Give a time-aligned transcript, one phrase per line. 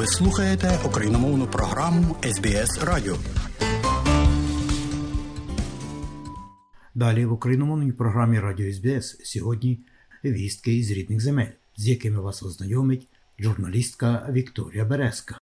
[0.00, 3.16] Ви слухаєте україномовну програму СБС Радіо.
[6.94, 9.80] Далі в україномовній програмі Радіо СБС сьогодні
[10.24, 15.38] вістки із рідних земель, з якими вас ознайомить журналістка Вікторія Березка.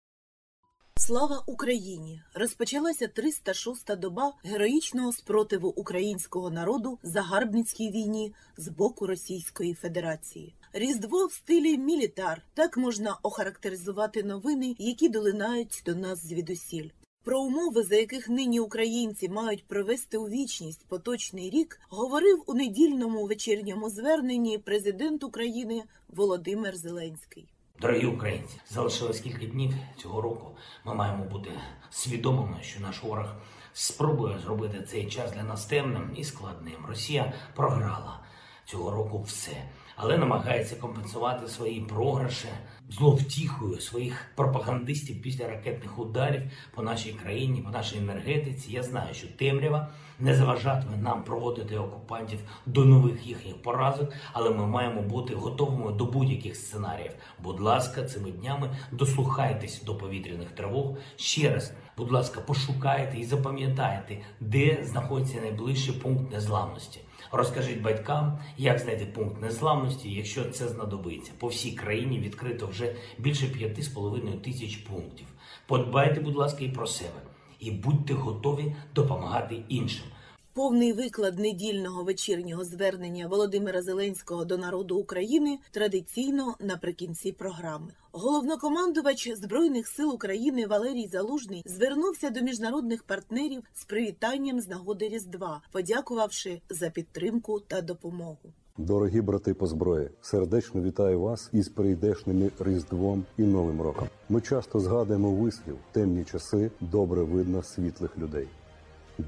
[0.96, 2.22] Слава Україні!
[2.34, 10.54] Розпочалася 306-та доба героїчного спротиву українського народу загарбницькій війні з боку Російської Федерації.
[10.74, 16.88] Різдво в стилі мілітар так можна охарактеризувати новини, які долинають до нас звідусіль.
[17.24, 23.26] Про умови, за яких нині українці мають провести у вічність поточний рік, говорив у недільному
[23.26, 27.48] вечірньому зверненні президент України Володимир Зеленський.
[27.80, 30.56] Дорогі українці, залишилось кілька днів цього року.
[30.84, 31.50] Ми маємо бути
[31.90, 33.26] свідомими, що наш ворог
[33.72, 36.86] спробує зробити цей час для нас темним і складним.
[36.88, 38.20] Росія програла
[38.64, 42.48] цього року все, але намагається компенсувати свої програші
[42.90, 46.42] зловтіхою своїх пропагандистів після ракетних ударів
[46.74, 48.72] по нашій країні, по нашій енергетиці.
[48.72, 49.88] Я знаю, що темрява
[50.20, 56.04] не заважатиме нам проводити окупантів до нових їхніх поразок, але ми маємо бути готовими до
[56.04, 57.12] будь-яких сценаріїв.
[57.38, 60.96] Будь ласка, цими днями дослухайтесь до повітряних тривог.
[61.16, 67.00] Ще раз, будь ласка, пошукайте і запам'ятайте, де знаходиться найближчий пункт незламності.
[67.30, 71.32] Розкажіть батькам, як знайти пункт незламності, якщо це знадобиться.
[71.38, 75.26] По всій країні відкрито вже більше 5,5 тисяч пунктів.
[75.66, 77.22] Подбайте, будь ласка, і про себе,
[77.60, 80.06] і будьте готові допомагати іншим.
[80.54, 87.86] Повний виклад недільного вечірнього звернення Володимира Зеленського до народу України традиційно наприкінці програми.
[88.12, 95.62] Головнокомандувач збройних сил України Валерій Залужний звернувся до міжнародних партнерів з привітанням з нагоди Різдва,
[95.72, 98.52] подякувавши за підтримку та допомогу.
[98.78, 104.08] Дорогі брати по зброї, сердечно вітаю вас із прийдешними Різдвом і Новим роком.
[104.28, 108.48] Ми часто згадуємо вислів темні часи добре видно світлих людей.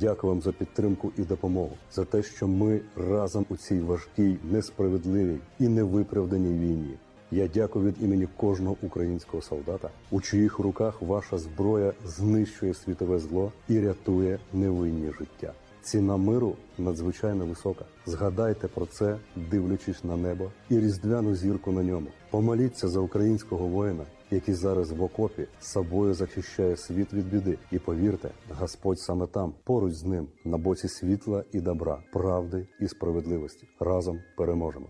[0.00, 5.38] Дякую вам за підтримку і допомогу, за те, що ми разом у цій важкій, несправедливій
[5.58, 6.94] і невиправданій війні.
[7.30, 13.52] Я дякую від імені кожного українського солдата, у чиїх руках ваша зброя знищує світове зло
[13.68, 15.52] і рятує невинні життя.
[15.84, 17.84] Ціна миру надзвичайно висока.
[18.06, 22.06] Згадайте про це, дивлячись на небо і різдвяну зірку на ньому.
[22.30, 27.58] Помоліться за українського воїна, який зараз в окопі собою захищає світ від біди.
[27.72, 32.88] І повірте, Господь саме там, поруч з ним, на боці світла і добра, правди і
[32.88, 33.66] справедливості.
[33.80, 34.86] Разом переможемо.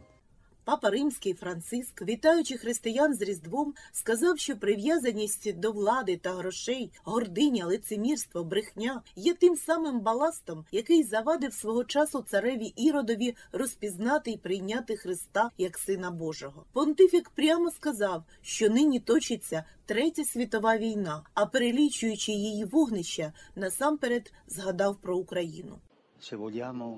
[0.64, 7.66] Папа Римський Франциск, вітаючи християн з Різдвом, сказав, що прив'язаність до влади та грошей, гординя,
[7.66, 14.96] лицемірство, брехня є тим самим баластом, який завадив свого часу цареві Іродові розпізнати і прийняти
[14.96, 16.64] Христа як Сина Божого.
[16.72, 24.96] Понтифік прямо сказав, що нині точиться третя світова війна, а перелічуючи її вогнища, насамперед згадав
[24.96, 25.78] про Україну.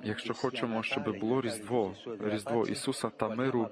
[0.04, 3.68] Якщо хочемо, щоб було Різдво, Різдво Ісуса та миру,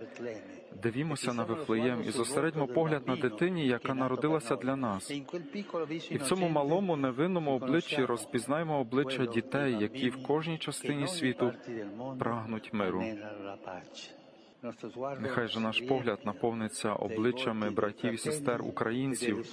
[0.82, 5.10] дивімося на Вифлеєм і зосередьмо погляд на дитині, яка народилася для нас.
[6.10, 11.52] І в цьому малому невинному обличчі розпізнаємо обличчя дітей, які в кожній частині світу
[12.18, 13.04] прагнуть миру.
[15.20, 19.46] Нехай же наш погляд наповниться обличчями братів і сестер українців,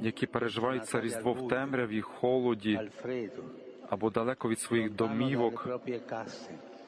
[0.00, 2.80] які переживають це різдво в темряві, холоді
[3.88, 5.68] або далеко від своїх домівок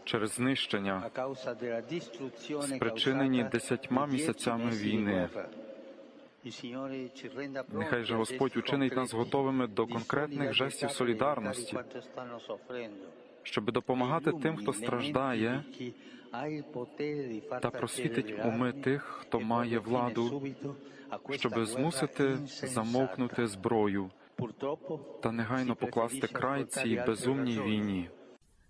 [0.04, 1.10] через знищення,
[2.62, 5.28] спричинені десятьма місяцями війни.
[7.72, 11.78] Нехай же Господь учинить нас готовими до конкретних жестів солідарності,
[13.44, 15.64] щоб допомагати тим, хто страждає,
[17.62, 20.42] та просвітить уми тих, хто має владу,
[21.30, 24.10] щоб змусити замовкнути зброю
[25.22, 28.10] та негайно покласти край цій безумній війні.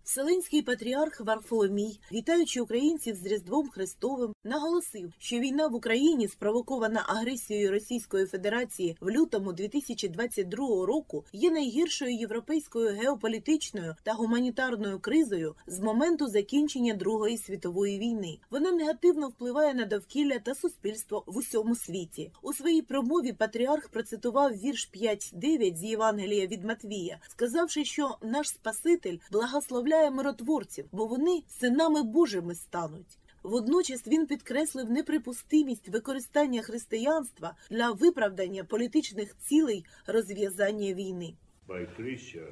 [0.04, 7.70] Вселенський патріарх Варфоломій, вітаючи українців з Різдвом Христовим, наголосив, що війна в Україні, спровокована агресією
[7.70, 16.26] Російської Федерації в лютому 2022 року, є найгіршою європейською геополітичною та гуманітарною кризою з моменту
[16.26, 18.38] закінчення Другої світової війни.
[18.50, 22.30] Вона негативно впливає на довкілля та суспільство в усьому світі.
[22.42, 29.18] У своїй промові патріарх процитував вірш 5.9 з Євангелія від Матвія, сказавши, що наш Спаситель
[29.32, 33.18] благословляє миротворців, бо вони синами Божими стануть.
[33.42, 41.34] Водночас він підкреслив неприпустимість використання християнства для виправдання політичних цілей розв'язання війни.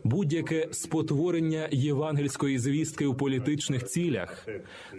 [0.05, 4.49] Будь-яке спотворення євангельської звістки у політичних цілях,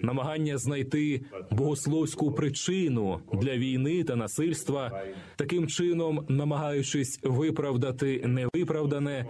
[0.01, 1.21] намагання знайти
[1.51, 5.03] богословську причину для війни та насильства,
[5.35, 9.25] таким чином намагаючись виправдати невиправдане,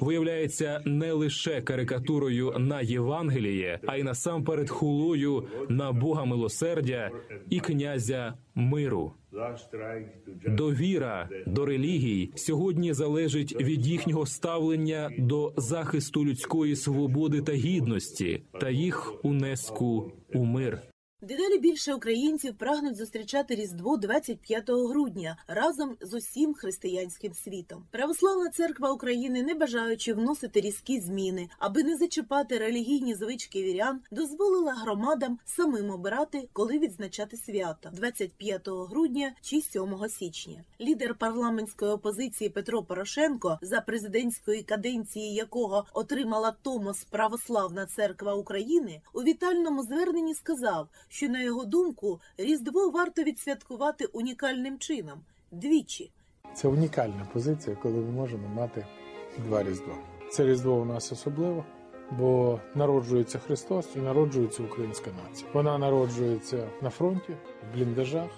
[0.00, 7.10] виявляється не лише карикатурою на Євангеліє, а й насамперед хулою на Бога милосердя
[7.50, 9.12] і князя миру.
[10.46, 18.70] Довіра до релігій сьогодні залежить від їхнього ставлення до захисту людської свободи та гідності та
[18.70, 20.82] їх унеску у мир.
[21.22, 27.84] Дедалі більше українців прагнуть зустрічати Різдво 25 грудня разом з усім християнським світом.
[27.90, 34.72] Православна церква України, не бажаючи вносити різкі зміни, аби не зачіпати релігійні звички вірян, дозволила
[34.72, 40.64] громадам самим обирати, коли відзначати свято 25 грудня чи 7 січня.
[40.80, 49.22] Лідер парламентської опозиції Петро Порошенко, за президентської каденції якого отримала Томос Православна церква України, у
[49.22, 55.20] вітальному зверненні сказав що, на його думку, Різдво варто відсвяткувати унікальним чином
[55.50, 56.10] двічі.
[56.54, 58.86] Це унікальна позиція, коли ми можемо мати
[59.38, 59.94] два різдва.
[60.30, 61.64] Це різдво у нас особливо,
[62.10, 65.50] бо народжується Христос і народжується українська нація.
[65.52, 68.30] Вона народжується на фронті, в бліндажах,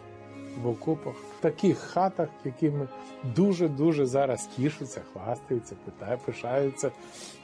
[0.62, 2.88] в окопах, в таких хатах, якими
[3.36, 6.90] дуже дуже зараз тішаться, хвастаються, питають, пишаються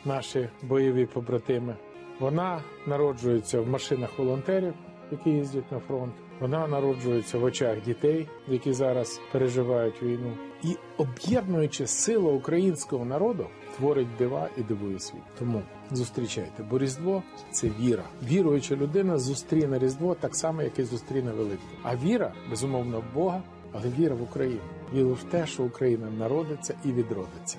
[0.05, 1.77] наші бойові побратими.
[2.21, 4.75] Вона народжується в машинах волонтерів
[5.11, 6.13] які їздять на фронт.
[6.41, 10.33] Вона народжується в очах дітей, які зараз переживають війну,
[10.63, 15.23] і об'єднуючи силу українського народу, творить дива і дивує світ.
[15.39, 18.05] Тому зустрічайте, бо різдво це віра.
[18.23, 21.79] Віруюча людина зустріне різдво так само, як і зустріне Великдень.
[21.83, 23.43] А віра безумовно в Бога,
[23.73, 24.61] але віра в Україну.
[24.95, 27.59] Віра в те, що Україна народиться і відродиться.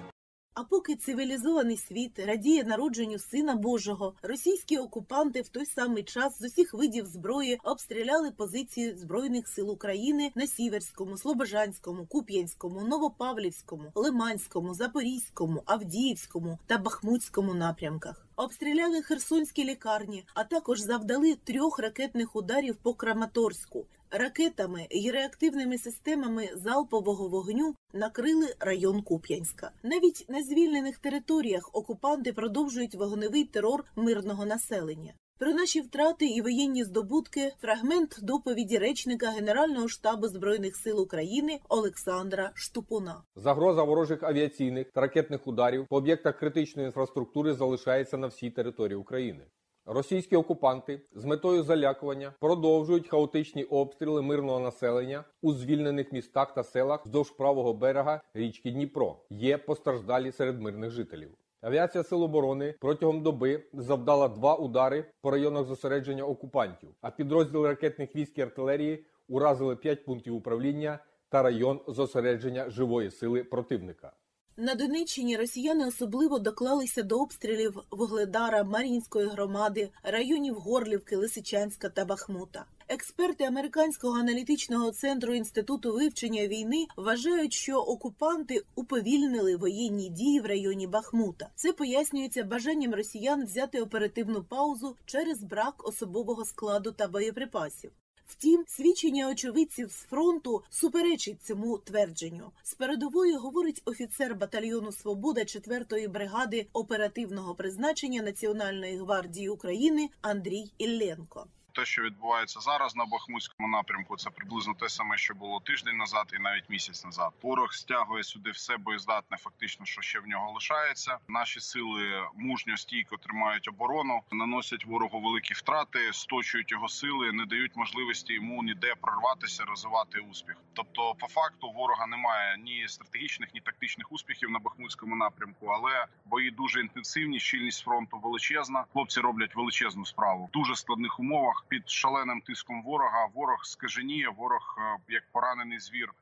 [0.60, 6.46] А поки цивілізований світ радіє народженню сина Божого, російські окупанти в той самий час з
[6.46, 15.64] усіх видів зброї обстріляли позиції збройних сил України на Сіверському, Слобожанському, Куп'янському, Новопавлівському, Лиманському, Запорізькому,
[15.66, 18.28] Авдіївському та Бахмутському напрямках.
[18.36, 23.86] Обстріляли херсонські лікарні, а також завдали трьох ракетних ударів по Краматорську.
[24.12, 29.72] Ракетами і реактивними системами залпового вогню накрили район Куп'янська.
[29.84, 35.14] Навіть на звільнених територіях окупанти продовжують вогневий терор мирного населення.
[35.40, 42.52] Про наші втрати і воєнні здобутки фрагмент доповіді речника Генерального штабу збройних сил України Олександра
[42.54, 43.24] Штупуна.
[43.36, 49.46] Загроза ворожих авіаційних та ракетних ударів по об'єктах критичної інфраструктури залишається на всій території України.
[49.90, 57.06] Російські окупанти з метою залякування продовжують хаотичні обстріли мирного населення у звільнених містах та селах
[57.06, 59.18] вздовж правого берега річки Дніпро.
[59.30, 61.30] Є постраждалі серед мирних жителів.
[61.62, 68.16] Авіація Сил оборони протягом доби завдала два удари по районах зосередження окупантів, а підрозділи ракетних
[68.16, 71.00] військ і артилерії уразили п'ять пунктів управління
[71.30, 74.14] та район зосередження живої сили противника.
[74.60, 82.66] На Донеччині росіяни особливо доклалися до обстрілів Вугледара, Мар'їнської громади, районів Горлівки, Лисичанська та Бахмута.
[82.88, 90.88] Експерти американського аналітичного центру інституту вивчення війни вважають, що окупанти уповільнили воєнні дії в районі
[90.88, 91.50] Бахмута.
[91.56, 97.92] Це пояснюється бажанням росіян взяти оперативну паузу через брак особового складу та боєприпасів.
[98.28, 102.52] Втім, свідчення очевидців з фронту суперечить цьому твердженню.
[102.64, 111.48] З передової говорить офіцер батальйону Свобода 4-ї бригади оперативного призначення Національної гвардії України Андрій Ілленко
[111.78, 116.32] те, що відбувається зараз на Бахмутському напрямку, це приблизно те саме, що було тиждень назад,
[116.34, 117.32] і навіть місяць назад.
[117.42, 121.18] Ворог стягує сюди все боєздатне, фактично, що ще в нього лишається.
[121.28, 127.76] Наші сили мужньо стійко тримають оборону, наносять ворогу великі втрати, сточують його сили, не дають
[127.76, 130.56] можливості йому ніде прорватися, розвивати успіх.
[130.74, 136.52] Тобто, по факту, ворога немає ні стратегічних, ні тактичних успіхів на Бахмутському напрямку, але бої
[136.52, 137.40] дуже інтенсивні.
[137.40, 138.86] Щільність фронту величезна.
[138.94, 143.28] Хлопці роблять величезну справу в дуже складних умовах під шаленим тиском ворога.
[143.34, 144.78] Ворог скаженіє, ворог
[145.10, 146.14] як поранений звір.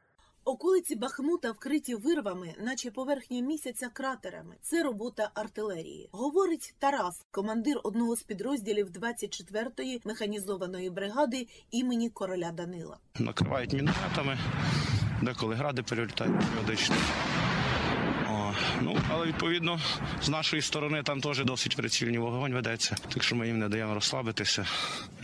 [0.45, 4.55] Околиці Бахмута вкриті вирвами, наче поверхня місяця кратерами.
[4.61, 6.09] Це робота артилерії.
[6.11, 12.97] Говорить Тарас, командир одного з підрозділів 24-ї механізованої бригади імені короля Данила.
[13.19, 14.37] Накривають мінометами,
[15.21, 16.95] деколи гради перелітають періодично.
[18.81, 19.79] Ну, але відповідно
[20.21, 22.95] з нашої сторони там теж досить прицільний вогонь ведеться.
[23.13, 24.67] Так що ми їм не даємо розслабитися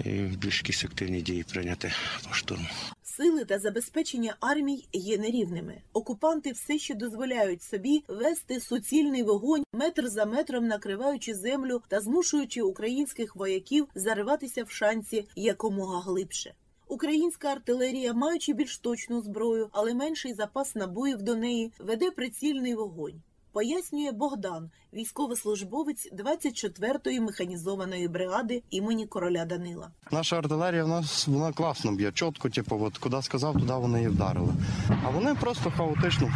[0.05, 1.93] і більш якісь активні дії прийняти
[2.29, 2.67] по штурму.
[3.03, 5.81] Сили та забезпечення армій є нерівними.
[5.93, 12.61] Окупанти все ще дозволяють собі вести суцільний вогонь, метр за метром накриваючи землю та змушуючи
[12.61, 16.53] українських вояків зариватися в шанці якомога глибше.
[16.91, 23.21] Українська артилерія, маючи більш точну зброю, але менший запас набоїв до неї, веде прицільний вогонь.
[23.51, 29.91] Пояснює Богдан, військовослужбовець 24-ї механізованої бригади імені короля Данила.
[30.11, 34.07] Наша артилерія в нас вона класно б'є, чітко, типу, от куди сказав, туди вони і
[34.07, 34.53] вдарили.
[35.05, 36.29] А вони просто хаотично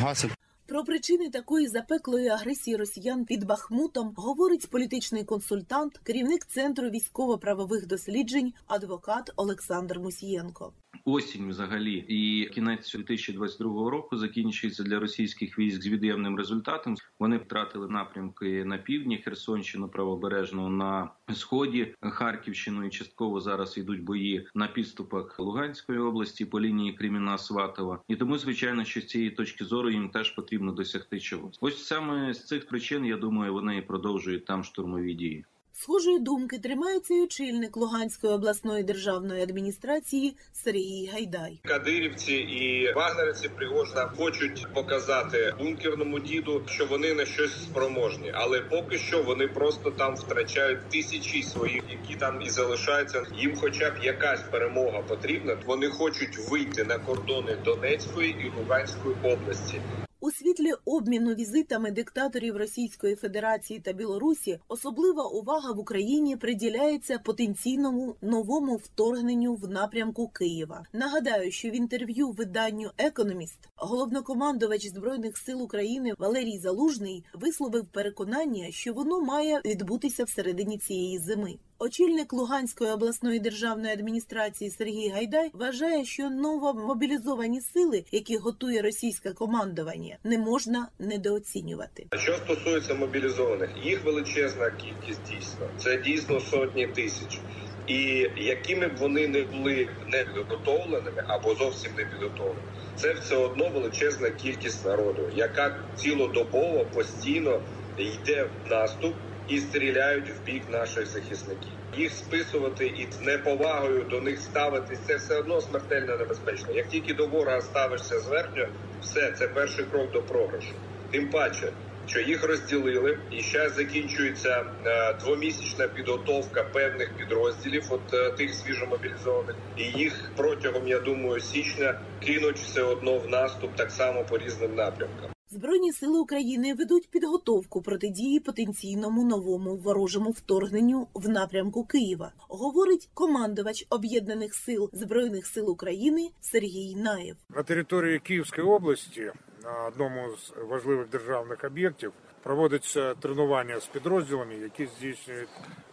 [0.00, 0.30] гасять.
[0.72, 8.52] Про причини такої запеклої агресії росіян під Бахмутом говорить політичний консультант, керівник центру військово-правових досліджень,
[8.66, 10.72] адвокат Олександр Мусієнко.
[11.04, 16.96] Осінь взагалі і кінець 2022 року закінчується для російських військ з від'ємним результатом.
[17.18, 24.46] Вони втратили напрямки на півдні, Херсонщину, правобережну на сході, Харківщину і частково зараз йдуть бої
[24.54, 28.02] на підступах Луганської області по лінії Креміна Сватова.
[28.08, 31.58] І тому, звичайно, що з цієї точки зору їм теж потрібно досягти чогось.
[31.60, 35.44] Ось саме з цих причин я думаю, вони і продовжують там штурмові дії.
[35.74, 41.60] Схожої думки тримається й очільник Луганської обласної державної адміністрації Сергій Гайдай.
[41.64, 48.98] Кадирівці і вагнерівці Пригожина хочуть показати бункерному діду, що вони на щось спроможні, але поки
[48.98, 53.26] що вони просто там втрачають тисячі своїх, які там і залишаються.
[53.36, 55.56] Їм, хоча б якась перемога потрібна.
[55.66, 59.80] Вони хочуть вийти на кордони Донецької і Луганської області.
[60.24, 68.14] У світлі обміну візитами диктаторів Російської Федерації та Білорусі особлива увага в Україні приділяється потенційному
[68.20, 70.84] новому вторгненню в напрямку Києва.
[70.92, 78.92] Нагадаю, що в інтерв'ю виданню Економіст головнокомандувач збройних сил України Валерій Залужний висловив переконання, що
[78.92, 81.54] воно має відбутися всередині цієї зими.
[81.84, 90.16] Очільник Луганської обласної державної адміністрації Сергій Гайдай вважає, що новомобілізовані сили, які готує російське командування,
[90.24, 92.06] не можна недооцінювати.
[92.16, 97.40] Що стосується мобілізованих, їх величезна кількість дійсно це дійсно сотні тисяч.
[97.86, 102.62] І якими б вони не були не підготовленими або зовсім не підготовленими,
[102.96, 107.60] це все одно величезна кількість народу, яка цілодобово постійно
[107.98, 109.14] йде в наступ
[109.52, 111.72] і стріляють в бік наших захисників.
[111.96, 116.74] Їх списувати і з неповагою до них ставитись це все одно смертельно небезпечно.
[116.74, 118.66] Як тільки до ворога ставишся зверхньо,
[119.02, 120.72] все це перший крок до програшу.
[121.10, 121.72] Тим паче,
[122.06, 129.56] що їх розділили, і зараз закінчується е, двомісячна підготовка певних підрозділів, от е, тих свіжомобілізованих,
[129.76, 134.74] і їх протягом, я думаю, січня кинуть все одно в наступ так само по різним
[134.74, 135.31] напрямкам.
[135.52, 143.86] Збройні сили України ведуть підготовку протидії потенційному новому ворожому вторгненню в напрямку Києва, говорить командувач
[143.90, 147.36] об'єднаних сил збройних сил України Сергій Наєв.
[147.56, 149.32] На території Київської області
[149.64, 155.48] на одному з важливих державних об'єктів проводиться тренування з підрозділами, які здійснюють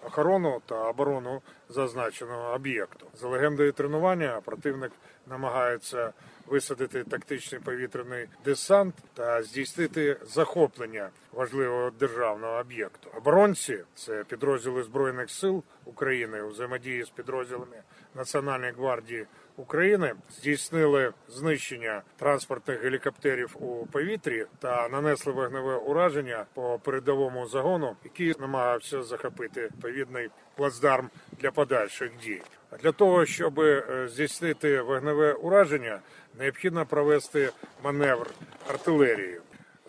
[0.05, 3.05] охорону та оборону зазначеного об'єкту.
[3.13, 4.91] За легендою тренування противник
[5.29, 6.13] намагається
[6.49, 13.09] висадити тактичний повітряний десант та здійснити захоплення важливого державного об'єкту.
[13.17, 17.77] Оборонці це підрозділи збройних сил України у взаємодії з підрозділами
[18.15, 19.25] Національної гвардії
[19.57, 28.33] України здійснили знищення транспортних гелікоптерів у повітрі та нанесли вогневе ураження по передовому загону, який
[28.39, 32.41] намагався захопити відповідний плацдарм для подальших дій.
[32.77, 35.99] Для того, щоб е, здійснити вогневе ураження,
[36.39, 37.51] необхідно провести
[37.83, 38.27] маневр
[38.67, 39.41] артилерією.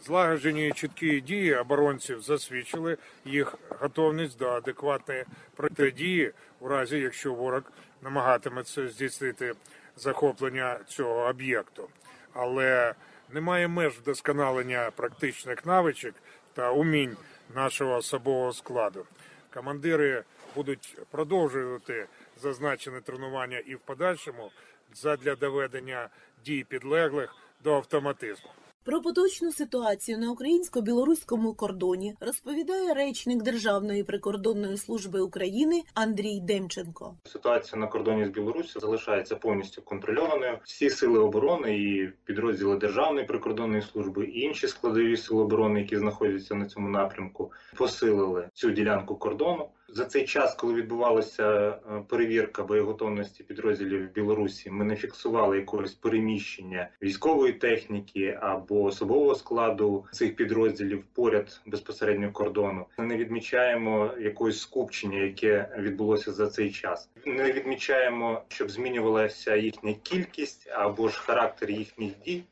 [0.05, 5.25] Злагоджені чіткі дії оборонців засвідчили їх готовність до адекватної
[5.57, 7.63] протидії у разі, якщо ворог
[8.03, 9.55] намагатиметься здійснити
[9.97, 11.89] захоплення цього об'єкту.
[12.33, 12.95] Але
[13.31, 16.15] немає меж вдосконалення практичних навичок
[16.55, 17.17] та умінь
[17.55, 19.05] нашого особового складу.
[19.55, 24.51] Командири будуть продовжувати зазначене тренування і в подальшому
[24.95, 26.09] задля доведення
[26.45, 28.51] дій підлеглих до автоматизму.
[28.91, 37.15] Про поточну ситуацію на українсько-білоруському кордоні розповідає речник Державної прикордонної служби України Андрій Демченко.
[37.25, 40.59] Ситуація на кордоні з Білорусі залишається повністю контрольованою.
[40.65, 46.55] Всі сили оборони і підрозділи Державної прикордонної служби і інші складові сили оборони, які знаходяться
[46.55, 49.69] на цьому напрямку, посилили цю ділянку кордону.
[49.93, 55.95] За цей час, коли відбувалася е, перевірка боєготовності підрозділів в Білорусі, ми не фіксували якогось
[55.95, 62.87] переміщення військової техніки або особового складу цих підрозділів поряд безпосередньо кордону.
[62.99, 67.11] Ми не відмічаємо якогось скупчення, яке відбулося за цей час.
[67.27, 72.45] Не відмічаємо, щоб змінювалася їхня кількість або ж характер їхніх дій.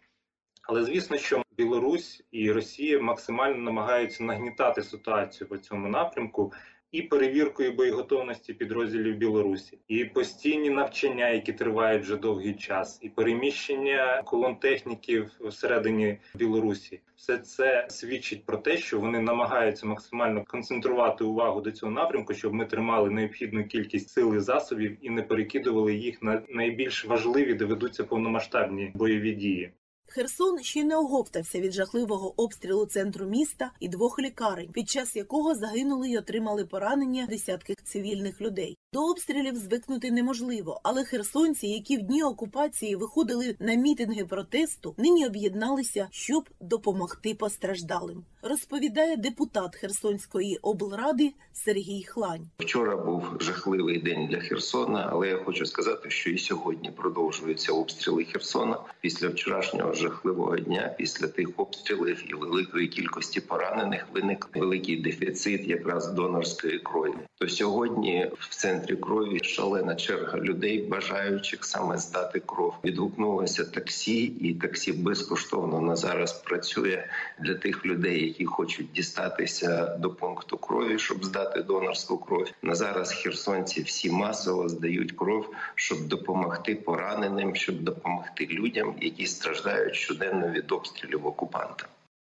[0.63, 6.53] Але звісно, що Білорусь і Росія максимально намагаються нагнітати ситуацію по цьому напрямку
[6.93, 14.23] і перевіркою боєготовності підрозділів Білорусі, і постійні навчання, які тривають вже довгий час, і переміщення
[14.25, 17.01] колон техніків всередині Білорусі.
[17.17, 22.55] Все це свідчить про те, що вони намагаються максимально концентрувати увагу до цього напрямку, щоб
[22.55, 27.65] ми тримали необхідну кількість сил і засобів і не перекидували їх на найбільш важливі, де
[27.65, 29.73] ведуться повномасштабні бойові дії.
[30.11, 35.55] Херсон ще не оговтався від жахливого обстрілу центру міста і двох лікарень, під час якого
[35.55, 38.77] загинули й отримали поранення десятки цивільних людей.
[38.93, 45.27] До обстрілів звикнути неможливо, але херсонці, які в дні окупації виходили на мітинги протесту, нині
[45.27, 48.25] об'єдналися, щоб допомогти постраждалим.
[48.43, 52.49] Розповідає депутат Херсонської облради Сергій Хлань.
[52.59, 58.25] Вчора був жахливий день для Херсона, але я хочу сказати, що і сьогодні продовжуються обстріли
[58.25, 60.95] Херсона після вчорашнього жахливого дня.
[60.99, 67.15] Після тих обстрілів і великої кількості поранених виник великий дефіцит якраз донорської крові.
[67.39, 72.75] То сьогодні в центрі крові шалена черга людей, бажаючих саме здати кров.
[72.85, 77.05] Відгукнулося таксі, і таксі безкоштовно на зараз працює
[77.39, 82.49] для тих людей, які хочуть дістатися до пункту крові, щоб здати донорську кров.
[82.63, 89.95] На зараз херсонці всі масово здають кров, щоб допомогти пораненим, щоб допомогти людям, які страждають
[89.95, 91.87] щоденно від обстрілів окупанта.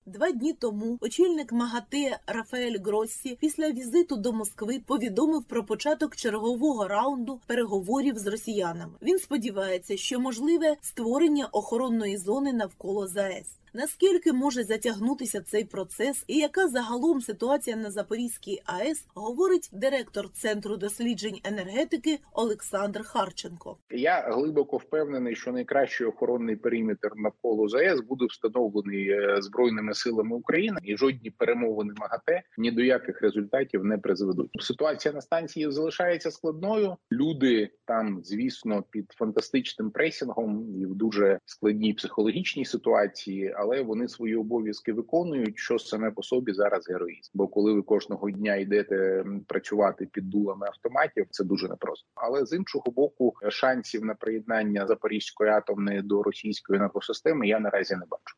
[0.08, 6.88] Два дні тому очільник МАГАТЕ Рафаель Гроссі після візиту до Москви повідомив про початок чергового
[6.88, 8.94] раунду переговорів з росіянами.
[9.02, 13.48] Він сподівається, що можливе створення охоронної зони навколо ЗАЕС.
[13.78, 20.78] Наскільки може затягнутися цей процес, і яка загалом ситуація на Запорізькій АЕС, говорить директор центру
[20.78, 23.78] досліджень енергетики Олександр Харченко.
[23.90, 30.78] Я глибоко впевнений, що найкращий охоронний периметр навколо ЗАЕС буде встановлений е, збройними силами України,
[30.84, 34.50] і жодні перемовини МАГАТЕ ні до яких результатів не призведуть.
[34.60, 36.96] Ситуація на станції залишається складною.
[37.12, 44.36] Люди там, звісно, під фантастичним пресінгом і в дуже складній психологічній ситуації але вони свої
[44.36, 47.32] обов'язки виконують, що саме по собі зараз героїзм.
[47.34, 52.08] Бо коли ви кожного дня йдете працювати під дулами автоматів, це дуже непросто.
[52.16, 58.06] Але з іншого боку, шансів на приєднання Запорізької атомної до російської енергосистеми я наразі не
[58.10, 58.36] бачу.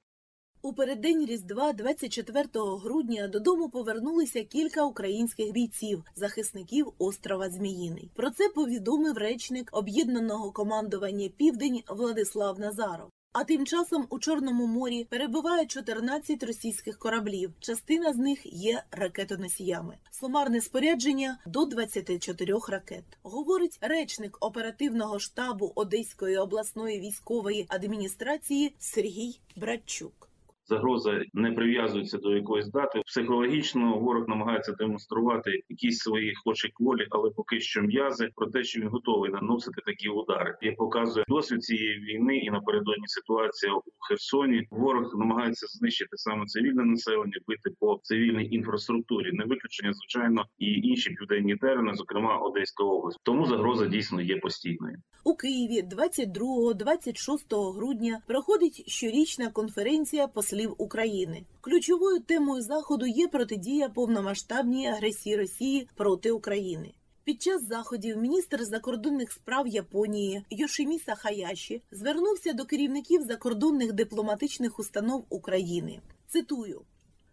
[0.61, 2.47] У переддень Різдва, 24
[2.83, 8.11] грудня, додому повернулися кілька українських бійців, захисників острова Зміїний.
[8.15, 13.09] Про це повідомив речник об'єднаного командування Південь Владислав Назаров.
[13.31, 17.53] А тим часом у Чорному морі перебуває 14 російських кораблів.
[17.59, 19.97] Частина з них є ракетоносіями.
[20.11, 23.03] Сумарне спорядження до 24 ракет.
[23.23, 30.28] Говорить речник оперативного штабу Одеської обласної військової адміністрації Сергій Братчук.
[30.69, 33.01] Загроза не прив'язується до якоїсь дати.
[33.05, 38.81] Психологічно ворог намагається демонструвати якісь свої хоче кволі, але поки що м'язи про те, що
[38.81, 40.55] він готовий наносити такі удари.
[40.61, 44.67] Як показує досвід цієї війни, і напередодні ситуація у Херсоні.
[44.71, 49.31] Ворог намагається знищити саме цивільне населення, бити по цивільній інфраструктурі.
[49.33, 53.19] Не виключення, звичайно, і інші південні терени, зокрема Одеська область.
[53.23, 54.97] Тому загроза дійсно є постійною.
[55.23, 61.43] У Києві 22-26 грудня проходить щорічна конференція послів України.
[61.61, 66.93] Ключовою темою заходу є протидія повномасштабній агресії Росії проти України.
[67.23, 75.25] Під час заходів міністр закордонних справ Японії Йошиміса Хаяші звернувся до керівників закордонних дипломатичних установ
[75.29, 75.99] України.
[76.27, 76.81] Цитую.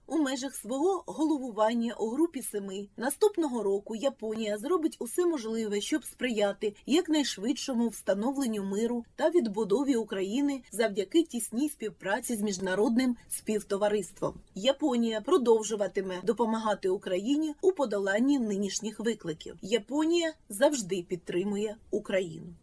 [0.09, 6.75] У межах свого головування у групі семи наступного року Японія зробить усе можливе, щоб сприяти
[6.87, 14.35] якнайшвидшому встановленню миру та відбудові України завдяки тісній співпраці з міжнародним співтовариством.
[14.55, 19.57] Японія продовжуватиме допомагати Україні у подоланні нинішніх викликів.
[19.63, 22.55] Японія завжди підтримує Україну.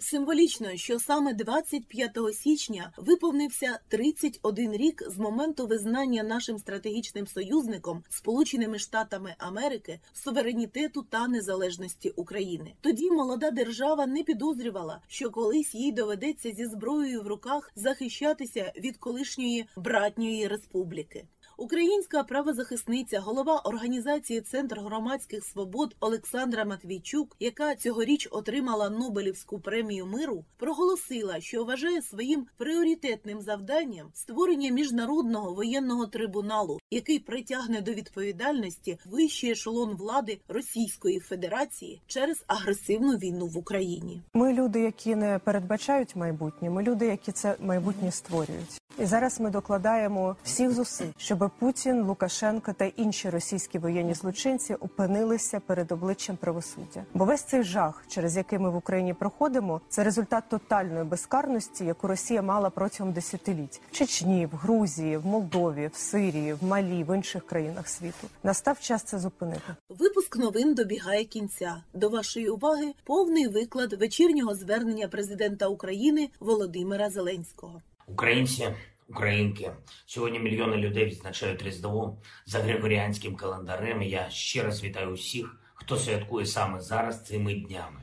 [0.00, 8.78] Символічно, що саме 25 січня виповнився 31 рік з моменту визнання нашим стратегічним союзником Сполученими
[8.78, 12.74] Штатами Америки суверенітету та незалежності України.
[12.80, 18.96] Тоді молода держава не підозрювала, що колись їй доведеться зі зброєю в руках захищатися від
[18.96, 21.24] колишньої братньої республіки.
[21.60, 30.44] Українська правозахисниця, голова організації Центр громадських свобод Олександра Матвійчук, яка цьогоріч отримала Нобелівську премію миру,
[30.56, 39.50] проголосила, що вважає своїм пріоритетним завданням створення міжнародного воєнного трибуналу, який притягне до відповідальності вищий
[39.50, 44.22] ешелон влади Російської Федерації через агресивну війну в Україні.
[44.34, 48.80] Ми люди, які не передбачають майбутнє, ми люди, які це майбутнє створюють.
[48.98, 55.60] І зараз ми докладаємо всіх зусиль, щоб Путін, Лукашенко та інші російські воєнні злочинці опинилися
[55.60, 57.04] перед обличчям правосуддя.
[57.14, 62.06] Бо весь цей жах, через який ми в Україні проходимо, це результат тотальної безкарності, яку
[62.08, 67.16] Росія мала протягом десятиліть в Чечні, в Грузії, в Молдові, в Сирії, в Малі, в
[67.16, 68.28] інших країнах світу.
[68.42, 69.74] Настав час це зупинити.
[69.88, 71.82] Випуск новин добігає кінця.
[71.94, 77.82] До вашої уваги повний виклад вечірнього звернення президента України Володимира Зеленського.
[78.08, 78.68] Українці,
[79.08, 79.70] українки,
[80.06, 82.16] сьогодні мільйони людей відзначають Різдво
[82.46, 84.02] за григоріанським календарем.
[84.02, 88.00] Я ще раз вітаю усіх, хто святкує саме зараз цими днями.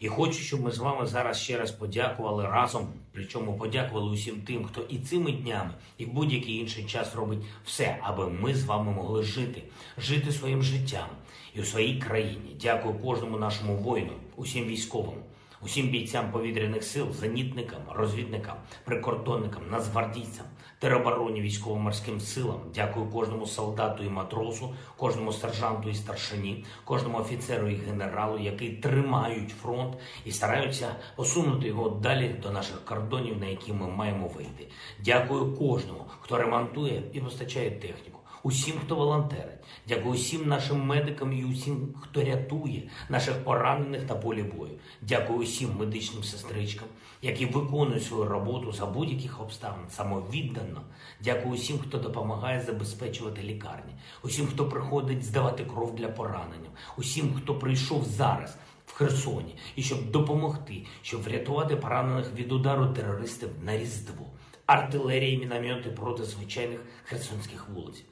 [0.00, 2.88] І хочу, щоб ми з вами зараз ще раз подякували разом.
[3.12, 7.98] Причому подякували усім тим, хто і цими днями, і в будь-який інший час робить все,
[8.02, 9.62] аби ми з вами могли жити,
[9.98, 11.06] жити своїм життям
[11.54, 12.56] і у своїй країні.
[12.62, 15.18] Дякую кожному нашому воїну, усім військовим,
[15.62, 20.46] усім бійцям повітряних сил, зенітникам, розвідникам, прикордонникам, нацгвардійцям,
[20.78, 22.60] теробороні, військово-морським силам.
[22.74, 29.50] Дякую кожному солдату і матросу, кожному сержанту і старшині, кожному офіцеру і генералу, які тримають
[29.50, 29.94] фронт
[30.24, 34.68] і стараються посунути його далі до наших кордонів, на які ми маємо вийти.
[35.04, 38.19] Дякую кожному, хто ремонтує і постачає техніку.
[38.42, 44.42] Усім, хто волонтерить, дякую усім нашим медикам і усім, хто рятує наших поранених на полі
[44.42, 44.72] бою.
[45.00, 46.88] Дякую усім медичним сестричкам,
[47.22, 50.80] які виконують свою роботу за будь-яких обставин самовіддано.
[51.20, 57.54] Дякую усім, хто допомагає забезпечувати лікарні, усім, хто приходить здавати кров для поранення, усім, хто
[57.58, 58.56] прийшов зараз.
[58.86, 64.26] В Херсоні і щоб допомогти, щоб врятувати поранених від удару терористів на Різдво,
[64.66, 68.04] артилерії, міномети проти звичайних херсонських вулиць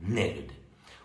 [0.00, 0.54] нелюди.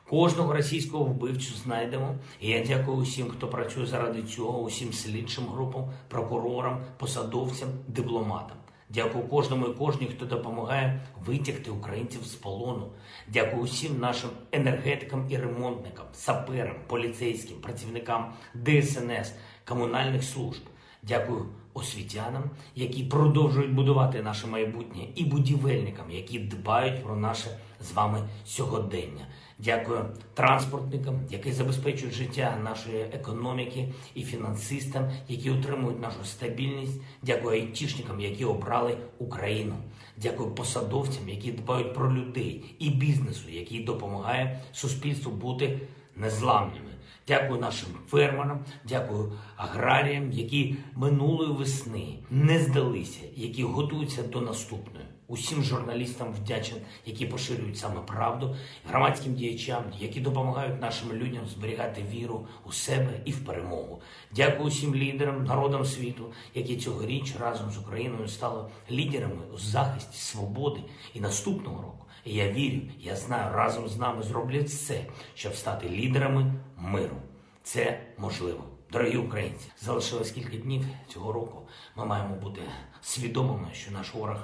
[0.10, 2.16] Кожного російського вбивцю знайдемо.
[2.42, 8.58] І я дякую усім, хто працює заради цього, усім слідчим групам, прокурорам, посадовцям, дипломатам.
[8.90, 12.88] Дякую кожному і кожній, хто допомагає витягти українців з полону.
[13.28, 19.34] Дякую усім нашим енергетикам і ремонтникам, саперам, поліцейським, працівникам ДСНС,
[19.66, 20.62] комунальних служб.
[21.04, 22.44] Дякую освітянам,
[22.76, 29.28] які продовжують будувати наше майбутнє, і будівельникам, які дбають про наше з вами сьогодення.
[29.60, 37.02] Дякую транспортникам, які забезпечують життя нашої економіки, і фінансистам, які утримують нашу стабільність.
[37.22, 39.76] Дякую айтішникам, які обрали Україну.
[40.18, 45.80] Дякую посадовцям, які дбають про людей і бізнесу, який допомагає суспільству бути
[46.16, 46.90] незламними.
[47.28, 55.06] Дякую нашим фермерам, дякую аграріям, які минулої весни не здалися, які готуються до наступної.
[55.30, 62.48] Усім журналістам вдячен, які поширюють саме правду, громадським діячам, які допомагають нашим людям зберігати віру
[62.66, 64.02] у себе і в перемогу.
[64.36, 70.80] Дякую усім лідерам, народам світу, які цьогоріч разом з Україною стали лідерами у захисті свободи
[71.14, 72.06] і наступного року.
[72.26, 77.18] І я вірю, я знаю, разом з нами зроблять все, щоб стати лідерами миру.
[77.64, 78.64] Це можливо.
[78.92, 81.62] Дорогі українці, залишилось кілька днів цього року.
[81.96, 82.62] Ми маємо бути
[83.02, 84.38] свідомими, що наш ворог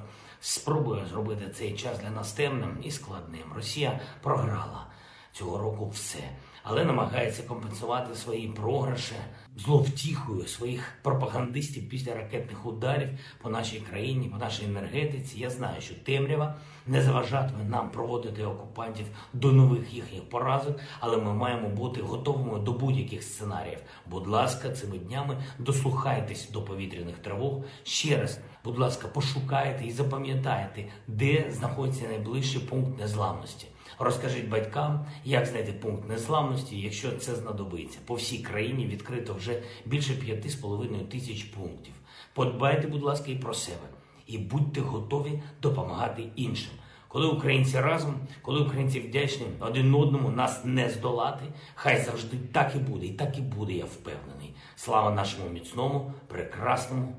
[0.45, 3.53] спробує зробити цей час для нас темним і складним.
[3.55, 4.88] Росія програла
[5.31, 6.19] цього року все,
[6.63, 9.15] але намагається компенсувати свої програші
[9.57, 13.09] зловтіхою своїх пропагандистів після ракетних ударів
[13.41, 15.39] по нашій країні, по нашій енергетиці.
[15.39, 16.55] Я знаю, що темрява
[16.87, 22.73] не заважатиме нам проводити окупантів до нових їхніх поразок, але ми маємо бути готовими до
[22.73, 23.79] будь-яких сценаріїв.
[24.05, 27.61] Будь ласка, цими днями дослухайтесь до повітряних тривог.
[27.83, 33.67] Ще раз, будь ласка, пошукайте і запам'ятайте, де знаходиться найближчий пункт незламності.
[33.99, 37.99] Розкажіть батькам, як знайти пункт незламності, якщо це знадобиться.
[38.05, 41.93] По всій країні відкрито вже більше 5,5 тисяч пунктів.
[42.34, 43.88] Подбайте, будь ласка, і про себе.
[44.27, 46.71] І будьте готові допомагати іншим.
[47.08, 52.79] Коли українці разом, коли українці вдячні один одному, нас не здолати, хай завжди так і
[52.79, 54.55] буде, і так і буде, я впевнений.
[54.75, 57.15] Слава нашому міцному, прекрасному,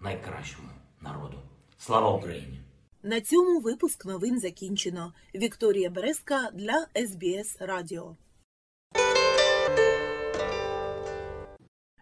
[0.00, 0.68] найкращому
[1.00, 1.38] народу.
[1.78, 2.60] Слава Україні!
[3.06, 5.12] На цьому випуск новин закінчено.
[5.34, 8.16] Вікторія Березка для СБС Радіо.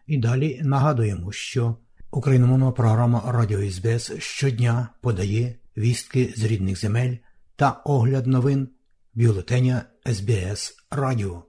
[0.07, 1.77] І далі нагадуємо, що
[2.11, 7.17] україномовна програма Радіо СБС щодня подає вістки з рідних земель
[7.57, 8.69] та огляд новин
[9.15, 11.43] бюлетеня SBS Радіо.